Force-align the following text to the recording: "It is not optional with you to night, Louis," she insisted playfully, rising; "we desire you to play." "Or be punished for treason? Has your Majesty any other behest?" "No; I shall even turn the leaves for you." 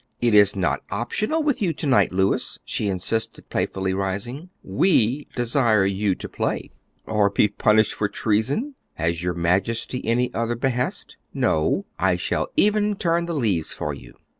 "It 0.19 0.33
is 0.33 0.55
not 0.55 0.81
optional 0.89 1.43
with 1.43 1.61
you 1.61 1.73
to 1.73 1.85
night, 1.85 2.11
Louis," 2.11 2.57
she 2.65 2.87
insisted 2.87 3.51
playfully, 3.51 3.93
rising; 3.93 4.49
"we 4.63 5.27
desire 5.35 5.85
you 5.85 6.15
to 6.15 6.27
play." 6.27 6.71
"Or 7.05 7.29
be 7.29 7.47
punished 7.47 7.93
for 7.93 8.09
treason? 8.09 8.73
Has 8.95 9.21
your 9.21 9.35
Majesty 9.35 10.03
any 10.03 10.33
other 10.33 10.55
behest?" 10.55 11.17
"No; 11.35 11.85
I 11.99 12.15
shall 12.15 12.47
even 12.55 12.95
turn 12.95 13.27
the 13.27 13.35
leaves 13.35 13.73
for 13.73 13.93
you." 13.93 14.15